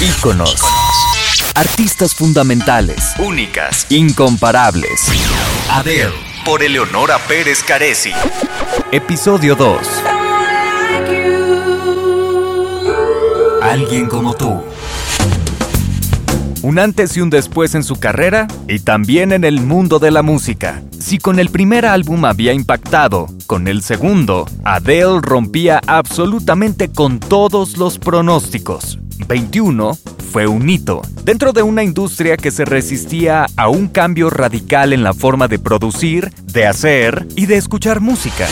[0.00, 0.54] Íconos.
[1.56, 3.14] Artistas fundamentales.
[3.18, 3.84] Únicas.
[3.90, 5.08] Incomparables.
[5.72, 6.12] Adele.
[6.44, 8.12] Por Eleonora Pérez Caresi.
[8.92, 9.80] Episodio 2.
[13.60, 14.62] Alguien como tú.
[16.62, 20.22] Un antes y un después en su carrera y también en el mundo de la
[20.22, 20.80] música.
[20.96, 27.78] Si con el primer álbum había impactado, con el segundo, Adele rompía absolutamente con todos
[27.78, 29.00] los pronósticos.
[29.26, 29.96] 21
[30.30, 35.02] fue un hito dentro de una industria que se resistía a un cambio radical en
[35.02, 38.46] la forma de producir, de hacer y de escuchar música.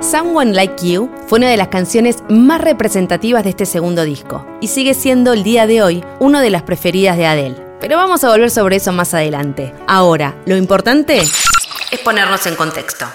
[0.00, 4.68] Someone Like You fue una de las canciones más representativas de este segundo disco y
[4.68, 7.56] sigue siendo el día de hoy una de las preferidas de Adele.
[7.80, 9.74] Pero vamos a volver sobre eso más adelante.
[9.86, 13.06] Ahora, lo importante es ponernos en contexto.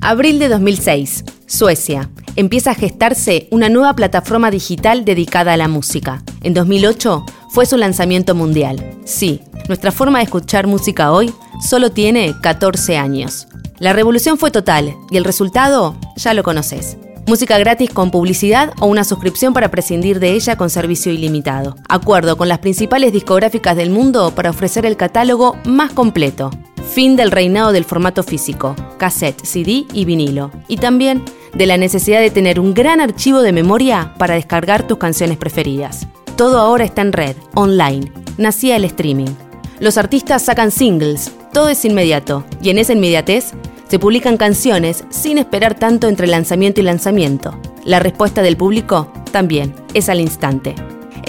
[0.00, 2.08] Abril de 2006, Suecia.
[2.36, 6.22] Empieza a gestarse una nueva plataforma digital dedicada a la música.
[6.42, 9.00] En 2008 fue su lanzamiento mundial.
[9.04, 11.34] Sí, nuestra forma de escuchar música hoy
[11.68, 13.48] solo tiene 14 años.
[13.80, 16.96] La revolución fue total y el resultado ya lo conoces.
[17.26, 21.74] Música gratis con publicidad o una suscripción para prescindir de ella con servicio ilimitado.
[21.88, 26.50] Acuerdo con las principales discográficas del mundo para ofrecer el catálogo más completo.
[26.90, 30.50] Fin del reinado del formato físico, cassette, CD y vinilo.
[30.66, 31.22] Y también
[31.54, 36.08] de la necesidad de tener un gran archivo de memoria para descargar tus canciones preferidas.
[36.36, 38.12] Todo ahora está en red, online.
[38.38, 39.30] Nacía el streaming.
[39.78, 43.52] Los artistas sacan singles, todo es inmediato, y en esa inmediatez
[43.88, 47.56] se publican canciones sin esperar tanto entre lanzamiento y lanzamiento.
[47.84, 50.74] La respuesta del público también es al instante.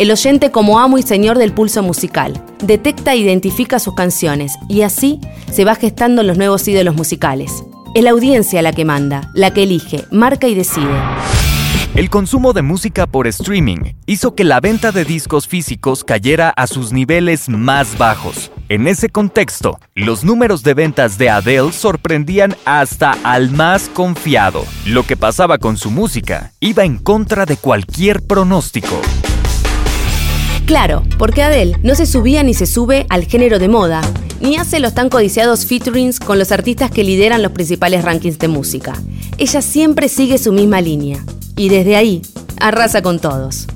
[0.01, 4.81] El oyente como amo y señor del pulso musical, detecta e identifica sus canciones y
[4.81, 5.19] así
[5.51, 7.63] se va gestando los nuevos ídolos musicales.
[7.93, 10.89] Es la audiencia la que manda, la que elige, marca y decide.
[11.93, 16.65] El consumo de música por streaming hizo que la venta de discos físicos cayera a
[16.65, 18.51] sus niveles más bajos.
[18.69, 24.65] En ese contexto, los números de ventas de Adele sorprendían hasta al más confiado.
[24.87, 28.99] Lo que pasaba con su música iba en contra de cualquier pronóstico.
[30.65, 34.01] Claro, porque Adele no se subía ni se sube al género de moda,
[34.39, 38.47] ni hace los tan codiciados featurings con los artistas que lideran los principales rankings de
[38.47, 38.93] música.
[39.37, 41.23] Ella siempre sigue su misma línea
[41.55, 42.21] y desde ahí
[42.59, 43.67] arrasa con todos.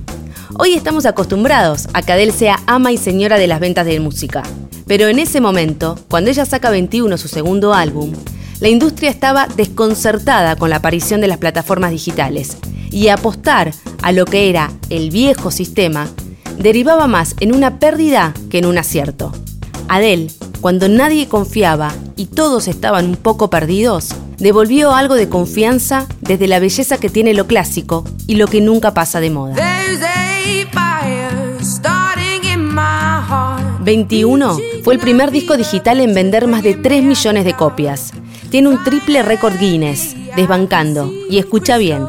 [0.57, 4.43] Hoy estamos acostumbrados a que Adele sea ama y señora de las ventas de música,
[4.87, 8.13] pero en ese momento, cuando ella saca 21 su segundo álbum,
[8.61, 12.57] la industria estaba desconcertada con la aparición de las plataformas digitales
[12.89, 16.07] y apostar a lo que era el viejo sistema
[16.57, 19.31] derivaba más en una pérdida que en un acierto.
[19.87, 26.47] Adele, cuando nadie confiaba y todos estaban un poco perdidos, devolvió algo de confianza desde
[26.47, 29.55] la belleza que tiene lo clásico y lo que nunca pasa de moda.
[33.85, 38.11] 21 fue el primer disco digital en vender más de 3 millones de copias.
[38.49, 42.05] Tiene un triple récord Guinness, desbancando, y escucha bien,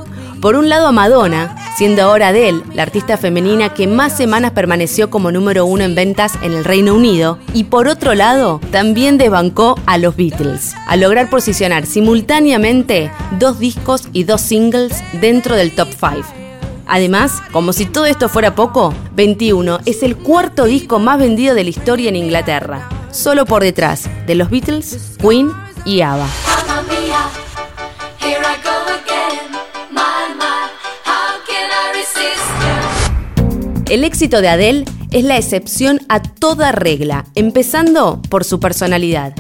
[0.47, 5.11] por un lado a Madonna, siendo ahora Adele la artista femenina que más semanas permaneció
[5.11, 9.75] como número uno en ventas en el Reino Unido, y por otro lado también desbancó
[9.87, 15.89] a los Beatles, al lograr posicionar simultáneamente dos discos y dos singles dentro del top
[15.89, 16.29] 5.
[16.87, 21.65] Además, como si todo esto fuera poco, 21 es el cuarto disco más vendido de
[21.65, 25.51] la historia en Inglaterra, solo por detrás de los Beatles, Queen
[25.85, 26.29] y ABBA.
[33.89, 39.33] El éxito de Adele es la excepción a toda regla, empezando por su personalidad.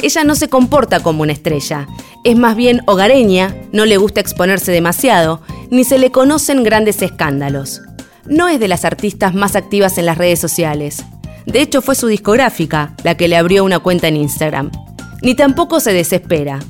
[0.00, 1.88] Ella no se comporta como una estrella,
[2.22, 7.80] es más bien hogareña, no le gusta exponerse demasiado, ni se le conocen grandes escándalos.
[8.24, 11.04] No es de las artistas más activas en las redes sociales.
[11.46, 14.70] De hecho, fue su discográfica la que le abrió una cuenta en Instagram.
[15.22, 16.60] Ni tampoco se desespera.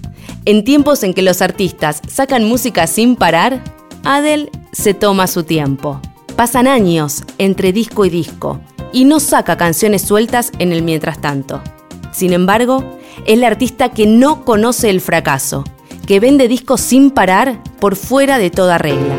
[0.46, 3.62] En tiempos en que los artistas sacan música sin parar,
[4.02, 6.00] Adele se toma su tiempo.
[6.38, 8.60] Pasan años entre disco y disco
[8.92, 11.60] y no saca canciones sueltas en el mientras tanto.
[12.12, 12.96] Sin embargo,
[13.26, 15.64] es la artista que no conoce el fracaso,
[16.06, 19.16] que vende discos sin parar por fuera de toda regla.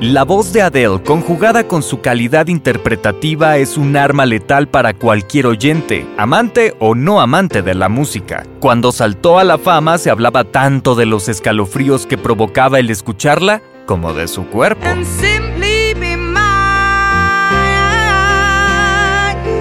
[0.00, 5.48] La voz de Adele, conjugada con su calidad interpretativa, es un arma letal para cualquier
[5.48, 8.46] oyente, amante o no amante de la música.
[8.60, 13.60] Cuando saltó a la fama se hablaba tanto de los escalofríos que provocaba el escucharla
[13.84, 14.86] como de su cuerpo.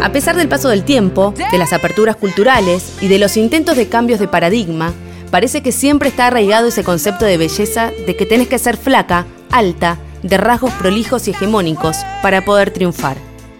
[0.03, 3.87] A pesar del paso del tiempo, de las aperturas culturales y de los intentos de
[3.87, 4.91] cambios de paradigma,
[5.31, 9.25] parece que siempre está arraigado ese concepto de belleza de que tenés que ser flaca,
[9.49, 13.15] alta, de rasgos prolijos y hegemónicos para poder triunfar.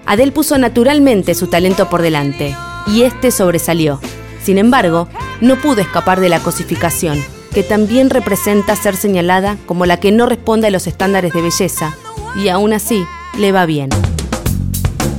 [0.06, 2.54] Adele puso naturalmente su talento por delante
[2.88, 4.01] y este sobresalió.
[4.44, 5.07] Sin embargo,
[5.40, 7.24] no pudo escapar de la cosificación,
[7.54, 11.95] que también representa ser señalada como la que no responde a los estándares de belleza,
[12.36, 13.06] y aún así
[13.38, 13.90] le va bien.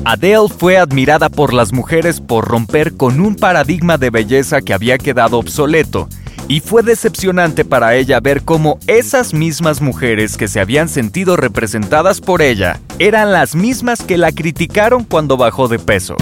[0.06, 4.98] Adele fue admirada por las mujeres por romper con un paradigma de belleza que había
[4.98, 6.08] quedado obsoleto,
[6.46, 12.20] y fue decepcionante para ella ver cómo esas mismas mujeres que se habían sentido representadas
[12.20, 16.16] por ella eran las mismas que la criticaron cuando bajó de peso.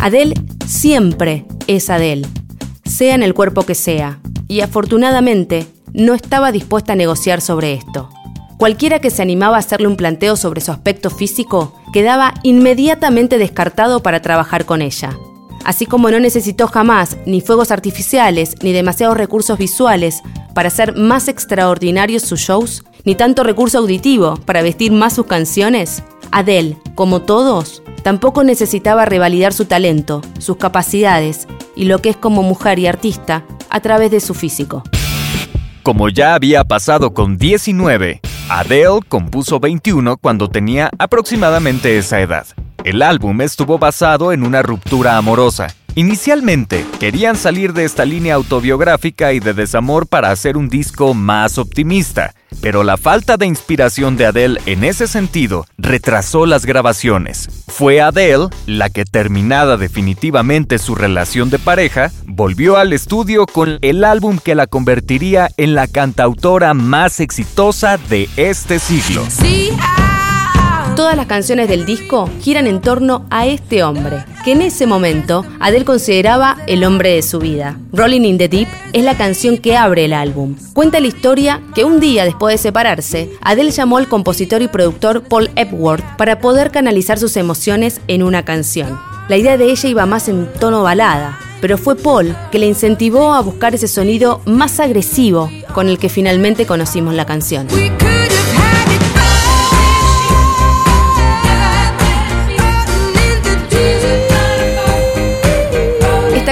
[0.00, 0.34] Adele
[0.66, 2.26] siempre es Adele,
[2.86, 8.08] sea en el cuerpo que sea, y afortunadamente no estaba dispuesta a negociar sobre esto.
[8.58, 14.00] Cualquiera que se animaba a hacerle un planteo sobre su aspecto físico quedaba inmediatamente descartado
[14.00, 15.10] para trabajar con ella.
[15.64, 20.22] Así como no necesitó jamás ni fuegos artificiales ni demasiados recursos visuales
[20.54, 26.02] para hacer más extraordinarios sus shows, ni tanto recurso auditivo para vestir más sus canciones,
[26.30, 32.42] Adele, como todos, tampoco necesitaba revalidar su talento, sus capacidades y lo que es como
[32.42, 34.82] mujer y artista a través de su físico.
[35.82, 42.46] Como ya había pasado con 19, Adele compuso 21 cuando tenía aproximadamente esa edad.
[42.84, 45.66] El álbum estuvo basado en una ruptura amorosa.
[45.98, 51.56] Inicialmente, querían salir de esta línea autobiográfica y de desamor para hacer un disco más
[51.56, 57.48] optimista, pero la falta de inspiración de Adele en ese sentido retrasó las grabaciones.
[57.68, 64.04] Fue Adele la que terminada definitivamente su relación de pareja, volvió al estudio con el
[64.04, 69.24] álbum que la convertiría en la cantautora más exitosa de este siglo.
[70.96, 75.44] Todas las canciones del disco giran en torno a este hombre, que en ese momento
[75.60, 77.78] Adele consideraba el hombre de su vida.
[77.92, 80.56] Rolling in the Deep es la canción que abre el álbum.
[80.72, 85.22] Cuenta la historia que un día después de separarse, Adele llamó al compositor y productor
[85.22, 88.98] Paul Epworth para poder canalizar sus emociones en una canción.
[89.28, 93.34] La idea de ella iba más en tono balada, pero fue Paul que le incentivó
[93.34, 97.66] a buscar ese sonido más agresivo con el que finalmente conocimos la canción.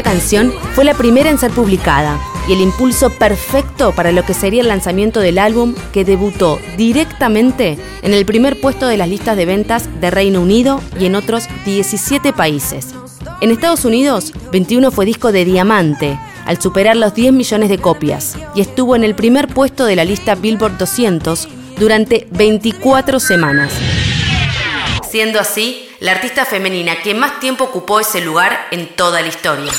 [0.05, 4.61] Canción fue la primera en ser publicada y el impulso perfecto para lo que sería
[4.61, 9.47] el lanzamiento del álbum que debutó directamente en el primer puesto de las listas de
[9.47, 12.95] ventas de Reino Unido y en otros 17 países.
[13.41, 18.37] En Estados Unidos, 21 fue disco de diamante, al superar los 10 millones de copias,
[18.55, 21.49] y estuvo en el primer puesto de la lista Billboard 200
[21.79, 23.73] durante 24 semanas.
[25.11, 29.73] Siendo así, la artista femenina que más tiempo ocupó ese lugar en toda la historia.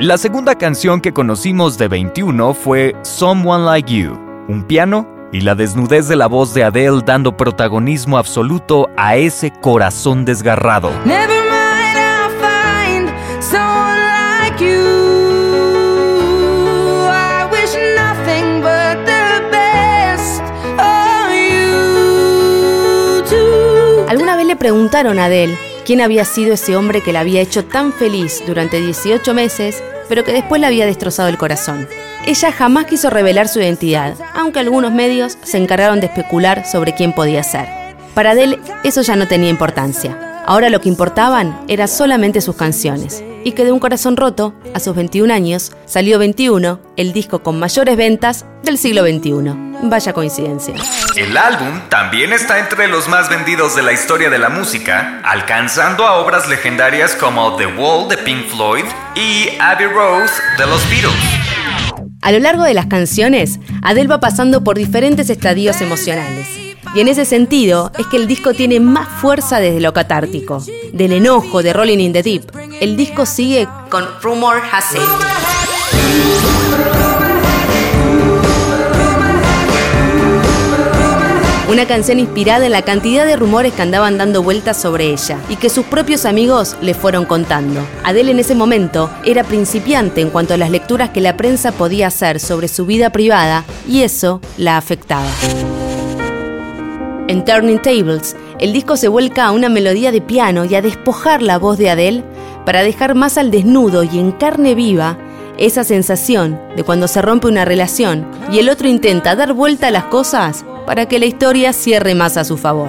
[0.00, 4.14] La segunda canción que conocimos de 21 fue Someone Like You,
[4.48, 9.50] un piano y la desnudez de la voz de Adele dando protagonismo absoluto a ese
[9.50, 10.90] corazón desgarrado.
[24.62, 28.80] Preguntaron a Adele quién había sido ese hombre que la había hecho tan feliz durante
[28.80, 31.88] 18 meses, pero que después le había destrozado el corazón.
[32.26, 37.12] Ella jamás quiso revelar su identidad, aunque algunos medios se encargaron de especular sobre quién
[37.12, 37.66] podía ser.
[38.14, 40.44] Para Adele eso ya no tenía importancia.
[40.46, 43.20] Ahora lo que importaban era solamente sus canciones.
[43.44, 47.58] Y que de un corazón roto, a sus 21 años, salió 21, el disco con
[47.58, 49.54] mayores ventas del siglo XXI.
[49.82, 50.74] Vaya coincidencia.
[51.16, 56.06] El álbum también está entre los más vendidos de la historia de la música, alcanzando
[56.06, 58.84] a obras legendarias como The Wall de Pink Floyd
[59.16, 61.42] y Abbey Road de los Beatles.
[62.22, 66.46] A lo largo de las canciones, Adele va pasando por diferentes estadios emocionales.
[66.94, 70.62] Y en ese sentido es que el disco tiene más fuerza desde lo catártico.
[70.92, 75.00] Del enojo de Rolling in the Deep, el disco sigue con Rumor Has It.
[81.70, 85.54] Una canción inspirada en la cantidad de rumores que andaban dando vueltas sobre ella y
[85.54, 87.86] que sus propios amigos le fueron contando.
[88.02, 92.08] Adele en ese momento era principiante en cuanto a las lecturas que la prensa podía
[92.08, 95.30] hacer sobre su vida privada y eso la afectaba.
[97.28, 101.42] En Turning Tables, el disco se vuelca a una melodía de piano y a despojar
[101.42, 102.24] la voz de Adele
[102.64, 105.18] para dejar más al desnudo y en carne viva
[105.58, 109.90] esa sensación de cuando se rompe una relación y el otro intenta dar vuelta a
[109.90, 112.88] las cosas para que la historia cierre más a su favor.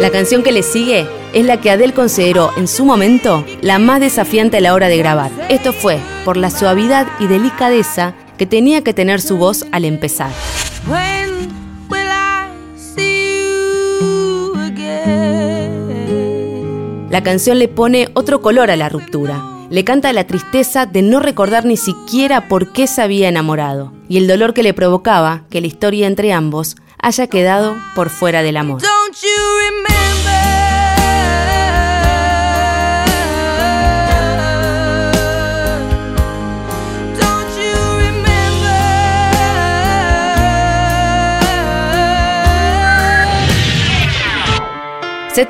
[0.00, 4.00] La canción que le sigue es la que Adele consideró en su momento la más
[4.00, 5.30] desafiante a la hora de grabar.
[5.50, 10.30] Esto fue por la suavidad y delicadeza que tenía que tener su voz al empezar.
[17.10, 19.44] La canción le pone otro color a la ruptura.
[19.68, 24.16] Le canta la tristeza de no recordar ni siquiera por qué se había enamorado y
[24.16, 28.56] el dolor que le provocaba que la historia entre ambos haya quedado por fuera del
[28.56, 28.80] amor.
[29.20, 29.28] Set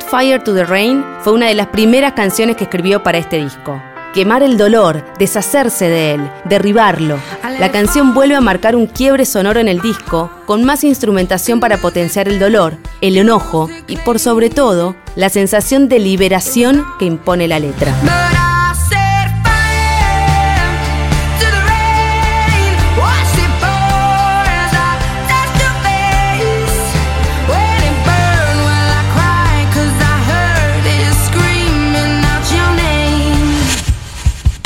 [0.02, 3.80] Fire to the Rain fue una de las primeras canciones que escribió para este disco.
[4.14, 7.16] Quemar el dolor, deshacerse de él, derribarlo.
[7.60, 11.76] La canción vuelve a marcar un quiebre sonoro en el disco, con más instrumentación para
[11.76, 17.46] potenciar el dolor, el enojo y por sobre todo, la sensación de liberación que impone
[17.46, 18.29] la letra.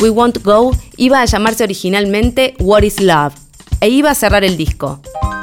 [0.01, 3.35] We Won't Go iba a llamarse originalmente What is Love
[3.81, 5.01] e iba a cerrar el disco.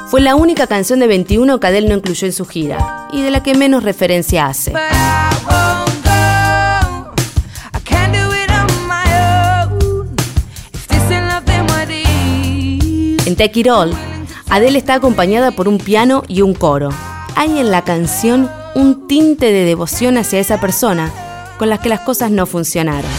[0.08, 3.30] Fue la única canción de 21 que Adele no incluyó en su gira y de
[3.30, 4.72] la que menos referencia hace.
[13.24, 13.94] En Take It All,
[14.50, 16.90] Adele está acompañada por un piano y un coro.
[17.36, 21.10] Hay en la canción un tinte de devoción hacia esa persona
[21.58, 23.10] con la que las cosas no funcionaron.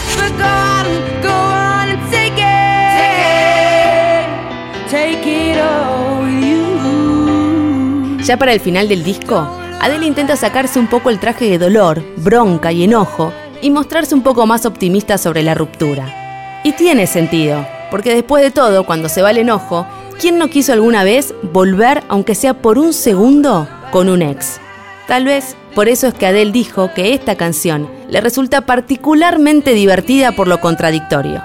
[8.24, 9.46] Ya para el final del disco,
[9.80, 14.22] Adele intenta sacarse un poco el traje de dolor, bronca y enojo y mostrarse un
[14.22, 16.60] poco más optimista sobre la ruptura.
[16.64, 19.86] Y tiene sentido, porque después de todo, cuando se va el enojo,
[20.18, 24.58] ¿quién no quiso alguna vez volver, aunque sea por un segundo, con un ex?
[25.06, 30.32] Tal vez por eso es que Adele dijo que esta canción le resulta particularmente divertida
[30.32, 31.42] por lo contradictorio.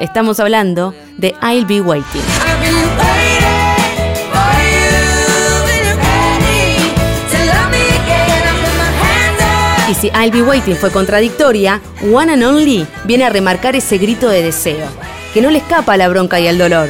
[0.00, 3.05] Estamos hablando de I'll Be Waiting.
[9.88, 11.80] Y si I'll Be Waiting fue contradictoria,
[12.12, 14.86] One and Only viene a remarcar ese grito de deseo,
[15.32, 16.88] que no le escapa a la bronca y al dolor,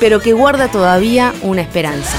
[0.00, 2.16] pero que guarda todavía una esperanza.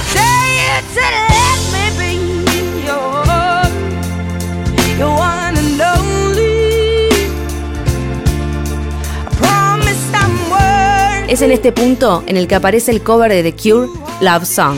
[11.28, 13.90] Es en este punto en el que aparece el cover de The Cure,
[14.22, 14.78] Love Song.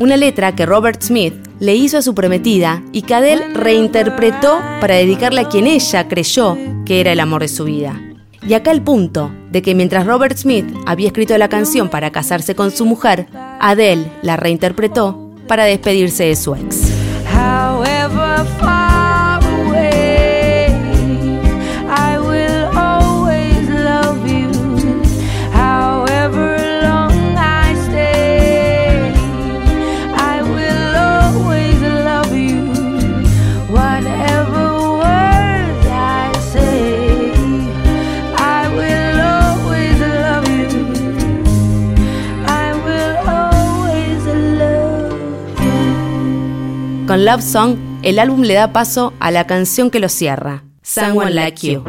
[0.00, 4.96] Una letra que Robert Smith le hizo a su prometida y que Adele reinterpretó para
[4.96, 8.00] dedicarle a quien ella creyó que era el amor de su vida.
[8.48, 12.56] Y acá el punto de que mientras Robert Smith había escrito la canción para casarse
[12.56, 13.28] con su mujer,
[13.60, 17.05] Adele la reinterpretó para despedirse de su ex.
[47.16, 51.30] Con Love Song, el álbum le da paso a la canción que lo cierra, Someone
[51.30, 51.82] Like You.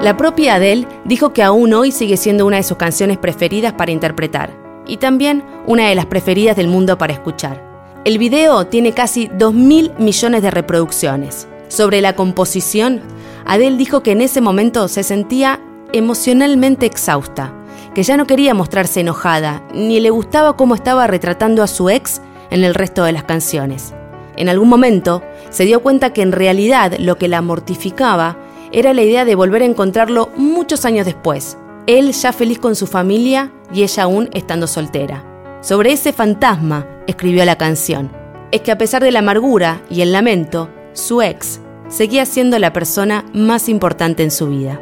[0.00, 3.90] La propia Adele dijo que aún hoy sigue siendo una de sus canciones preferidas para
[3.90, 4.56] interpretar
[4.86, 7.60] y también una de las preferidas del mundo para escuchar.
[8.04, 11.48] El video tiene casi 2.000 millones de reproducciones.
[11.66, 13.00] Sobre la composición,
[13.44, 15.58] Adele dijo que en ese momento se sentía
[15.92, 17.52] emocionalmente exhausta,
[17.96, 22.20] que ya no quería mostrarse enojada, ni le gustaba cómo estaba retratando a su ex
[22.50, 23.93] en el resto de las canciones.
[24.36, 28.38] En algún momento se dio cuenta que en realidad lo que la mortificaba
[28.72, 32.86] era la idea de volver a encontrarlo muchos años después, él ya feliz con su
[32.86, 35.22] familia y ella aún estando soltera.
[35.60, 38.10] Sobre ese fantasma escribió la canción.
[38.50, 42.72] Es que a pesar de la amargura y el lamento, su ex seguía siendo la
[42.72, 44.80] persona más importante en su vida.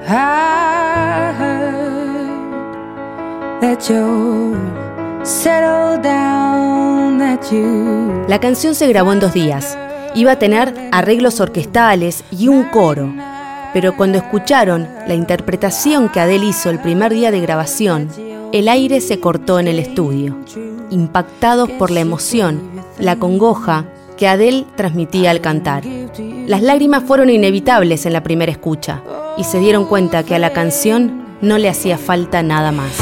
[8.29, 9.79] La canción se grabó en dos días.
[10.17, 13.14] Iba a tener arreglos orquestales y un coro.
[13.73, 18.09] Pero cuando escucharon la interpretación que Adele hizo el primer día de grabación,
[18.52, 20.37] el aire se cortó en el estudio,
[20.91, 22.61] impactados por la emoción,
[22.99, 23.85] la congoja
[24.17, 25.85] que Adele transmitía al cantar.
[26.47, 29.02] Las lágrimas fueron inevitables en la primera escucha
[29.38, 32.93] y se dieron cuenta que a la canción no le hacía falta nada más.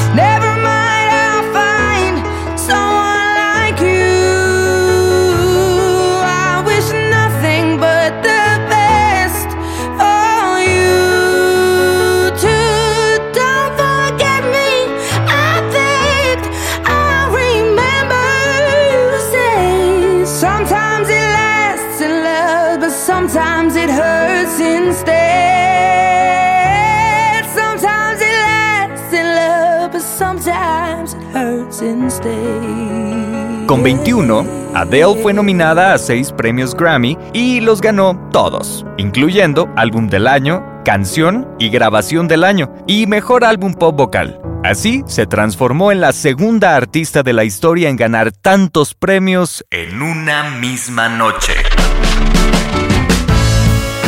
[33.66, 40.08] Con 21, Adele fue nominada a seis premios Grammy y los ganó todos, incluyendo Álbum
[40.08, 44.40] del Año, Canción y Grabación del Año y Mejor Álbum Pop Vocal.
[44.64, 50.02] Así se transformó en la segunda artista de la historia en ganar tantos premios en
[50.02, 51.54] una misma noche.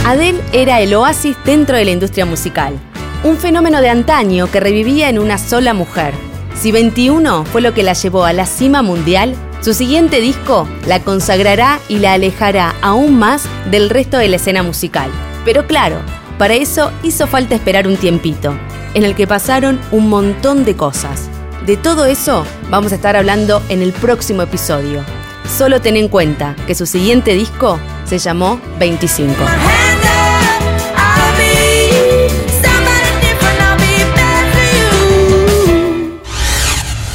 [0.04, 2.78] Adele era el oasis dentro de la industria musical,
[3.22, 6.31] un fenómeno de antaño que revivía en una sola mujer.
[6.54, 11.00] Si 21 fue lo que la llevó a la cima mundial, su siguiente disco la
[11.00, 15.10] consagrará y la alejará aún más del resto de la escena musical.
[15.44, 15.96] Pero claro,
[16.38, 18.54] para eso hizo falta esperar un tiempito,
[18.94, 21.28] en el que pasaron un montón de cosas.
[21.66, 25.04] De todo eso vamos a estar hablando en el próximo episodio.
[25.56, 29.34] Solo ten en cuenta que su siguiente disco se llamó 25.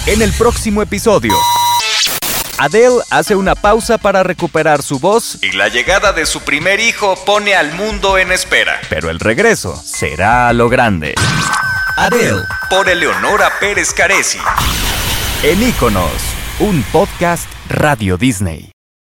[0.07, 1.33] En el próximo episodio.
[2.59, 7.15] Adele hace una pausa para recuperar su voz y la llegada de su primer hijo
[7.25, 8.79] pone al mundo en espera.
[8.89, 11.13] Pero el regreso será a lo grande.
[11.97, 14.39] Adele por Eleonora Pérez Caresi.
[15.43, 16.21] En Iconos,
[16.59, 18.76] un podcast Radio Disney.